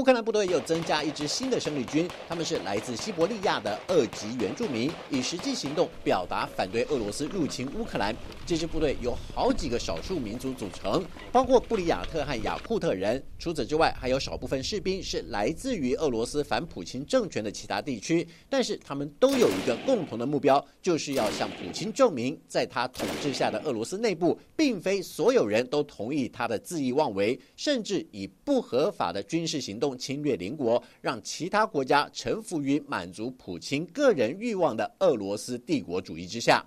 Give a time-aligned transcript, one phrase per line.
[0.00, 8.16] 乌克兰部队又增加一支新的生力军，他们是来自西伯利亚的二级原住民，以实际行动表达反对俄罗斯入侵乌克兰。
[8.46, 13.22] 这支部队由好几个少数民族组成，包括布里亚特和雅库特人。
[13.38, 18.26] 除此之外，还有少部分士兵是来自于俄罗斯反普京政权的其他地区。
[18.48, 36.63] 但是他们都有一个共同的目标，就是要向普京证明，在他统治下的俄罗斯内部，并非所有人都同意他的恣意妄为，甚至以不合法的军事行动侵略邻国，让其他国家臣服于满足普京个人欲望的俄罗斯帝国主义之下。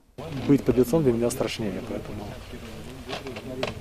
[0.48, 2.26] Быть под лицом для меня страшнее, поэтому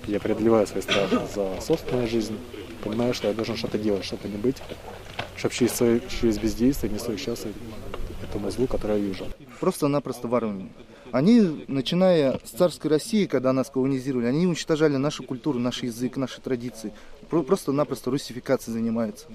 [0.08, 2.38] я преодолеваю свой страх за собственную жизнь,
[2.84, 4.58] понимаю, что я должен что-то делать, что-то не быть,
[5.36, 7.56] чтобы через, свое, через бездействие не соучаствовать
[8.24, 9.26] этому злу, которое я вижу.
[9.60, 10.70] Просто-напросто воруем.
[11.13, 16.41] Они, начиная с царской России, когда нас колонизировали, они уничтожали нашу культуру, наш язык, наши
[16.41, 16.93] традиции.
[17.29, 19.27] Просто-напросто русификацией занимаются.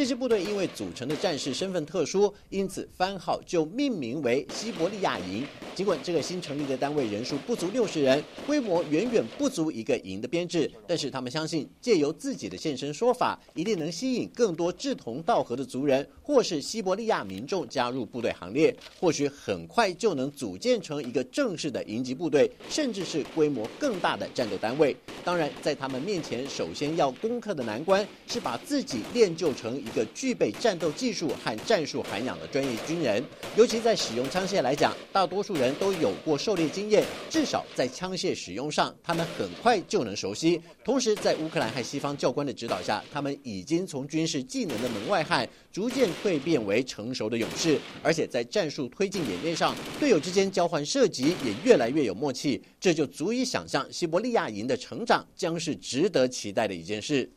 [0.00, 5.46] 这支部队因为组成的战士身份特殊，因此番号就命名为西伯利亚营。
[5.74, 18.74] 尽管这个新成立的单位人数不足六十人，规模远远不足一个营的编制，但是他们相信，借由自己的现身说法，一定能吸引更多志同道合的族人或是西伯利亚民众加入部队行列。
[18.98, 24.96] 或许很快就能组建成一个正式的营级部队，甚至是规模更大的战斗单位。
[25.22, 33.22] 当然，在他们面前，首先要攻克的难关是把自己练就成一个具备战斗技术和战术涵养的专业军人。
[33.56, 40.60] 尤其在使用枪械来讲，大多数人都有过狩猎经验，至少在枪械使用上，他们很快就能熟悉。
[40.84, 47.78] 同时，在乌克兰和西方教官的指导下，他们已经从军事技能的门外汉，逐渐蜕变为成熟的勇士。
[48.02, 57.28] 而且在战术推进演练上，队友之间交换射击也越来越有默契，这就足以想象西伯利亚营的成长将是值得期待的一件事。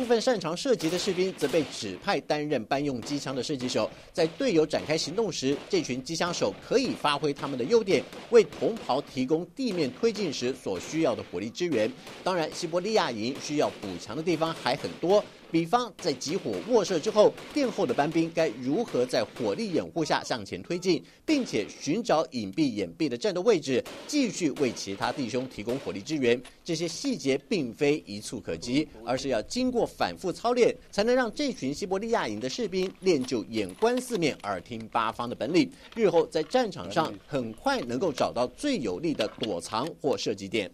[0.00, 11.92] 部分擅长射击的士兵则被指派担任搬用机枪的射击手，在队友展开行动时，这群机枪手可以发挥他们的优点，为同袍提供地面推进时所需要的火力支援。
[12.24, 15.22] 当然，西伯利亚营需要补强的地方还很多。
[15.50, 26.40] 比方在集火卧射之后，殿后的班兵该如何在火力掩护下向前推进，并且寻找隐蔽掩蔽的战斗位置，继续为其他弟兄提供火力支援？
[26.64, 40.70] 这些细节并非一触可及，而是要经过反复操练，才能让这群西伯利亚营的士兵练就眼观四面、耳听八方的本领，日后在战场上很快能够找到最有利的躲藏或射击点。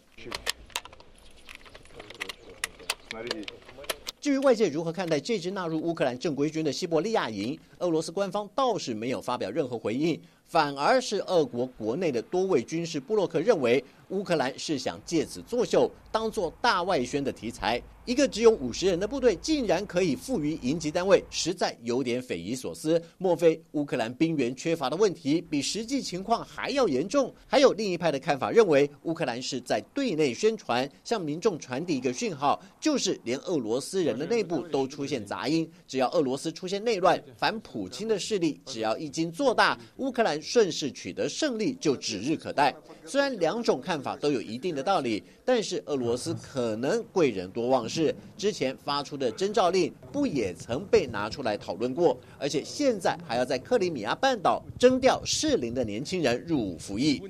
[4.26, 17.80] 至于外界如何看待这支纳入乌克兰正规军的西伯利亚营，俄罗斯官方倒是没有发表任何回应，反而是俄国国内的多位军事布洛克认为，乌克兰是想借此作秀，当做大外宣的题材。
[18.06, 23.02] 一个只有五十人的部队，竟然可以赋予营级单位，实在有点匪夷所思。
[23.18, 27.34] 莫非乌克兰兵员缺乏的问题比实际情况还要严重？
[27.48, 42.72] 还有另一派的看法认为，乌克兰是在对内宣传，向民众传递一个讯号，就是连俄罗斯人的内部都出现杂音，只要俄罗斯出现内乱，反普京的势力只要一经做大，乌克兰顺势取得胜利就指日可待。
[43.04, 47.95] 虽然两种看法都有一定的道理，但是俄罗斯可能贵人多忘事。
[48.36, 52.16] 之前发出的征召令不也曾被拿出来讨论过？
[52.38, 57.22] 而且现在还要在克里米亚半岛征调适龄的年轻人入伍服役。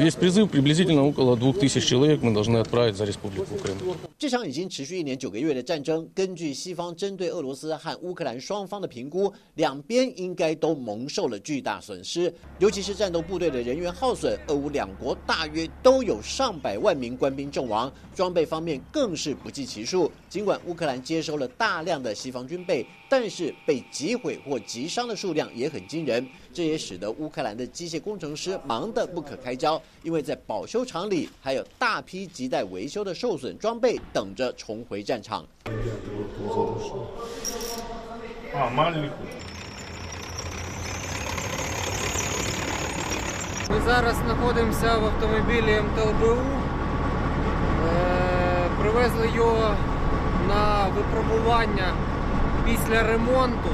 [0.00, 3.96] Весь призыв приблизительно около двух тысяч человек мы должны отправить за Республику Крым.
[4.18, 20.10] 这场已经持续一年九个月的战争，根据西方针对俄罗斯和乌克兰双方的评估，两边应该都蒙受了巨大损失，尤其是战斗部队的人员耗损，俄乌两国大约都有上百万名官兵阵亡，装备方面更是不计其数。
[20.28, 34.00] 尽管乌克兰接收了大量的西方军备，但是被击毁或击伤的数量也很惊人，这也使得乌克兰的机械工程师忙得不可开交， 因为在保修厂里还有大批亟待维修的受损装备。
[34.12, 35.44] 等着重回战场。
[43.70, 46.36] Ми зараз знаходимося в автомобілі МТЛБУ.
[48.80, 49.74] Привезли його
[50.48, 51.94] на випробування
[52.64, 53.70] після ремонту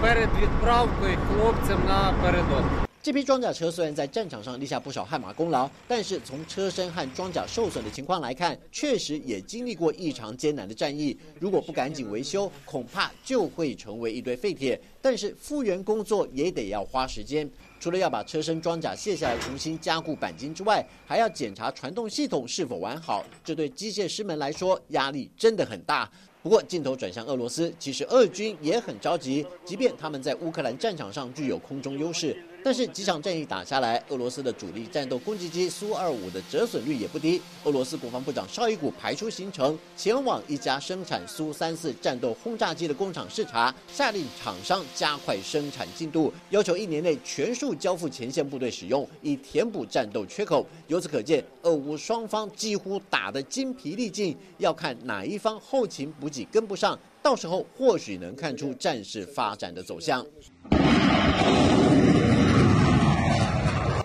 [0.00, 2.83] перед відправкою хлопцям на передок.
[3.05, 11.15] 这批装甲车虽然在战场上立下不少汗马功劳，但是从车身和装甲受损的情况来看，确实也经历过异常艰难的战役。
[11.39, 14.81] 如果不赶紧维修，恐怕就会成为一堆废铁。
[15.03, 17.47] 但是复原工作也得要花时间，
[17.79, 23.23] 除了要把车身装甲卸下来重新加固钣金之外，还要检查传动系统是否完好。
[23.43, 26.11] 这对机械师们来说压力真的很大。
[26.41, 32.35] 不过镜头转向俄罗斯，其实俄军也很着急，即便他们在乌克兰战场上具有空中优势。
[32.65, 37.39] 但是几场战役打下来，俄罗斯的主力战斗攻击机苏二五的折损率也不低。
[37.63, 50.65] 俄罗斯国防部长绍伊古排出行程，前往一家生产苏三四战斗轰炸机的工厂视察，下令厂商加快生产进度，要求一年内全数交付前线部队使用，以填补战斗缺口。
[50.87, 60.25] 由此可见，俄乌双方几乎打得精疲力尽，要看哪一方后勤补给跟不上，到时候或许能看出战事发展的走向。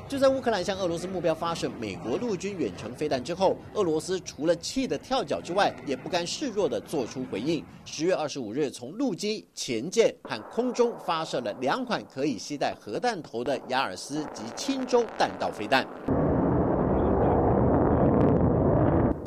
[0.09, 7.65] 就在乌克兰向俄罗斯目标发射美国陆军远程飞弹之后，俄罗斯除了气得跳脚之外，也不甘示弱地做出回应。
[7.87, 15.87] 十月二十五日，从陆基、前舰和空中发射了两款可以携带核弹头的雅尔斯及轻舟弹道飞弹。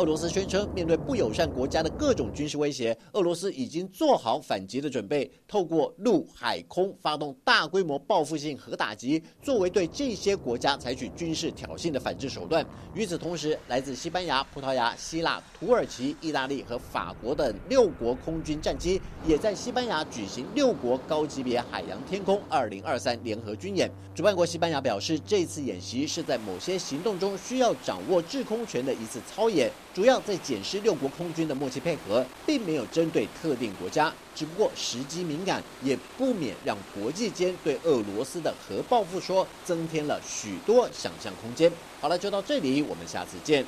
[0.03, 12.65] 俄罗斯宣称，面对不友善国家的各种军事威胁，俄罗斯已经做好反击的准备，透过陆海空发动大规模报复性核打击，作为对这些国家采取军事挑衅的反制手段。
[12.93, 23.89] 与此同时，来自西班牙、葡萄牙、希腊、土耳其、意大利和法国等六国空军战机，也在西班牙举行六国高级别海洋天空二零二三联合军演。
[24.13, 29.71] 主办国西班牙表示，这次演习是在某些行动中需要掌握制空权的一次操演。
[29.93, 41.71] 主要在检视六国空军的默契配合，并没有针对特定国家，只不过时机敏感，也不免让国际间对俄罗斯的核报复说增添了许多想象空间。
[42.01, 43.63] 好了，就到这里，我们下次见。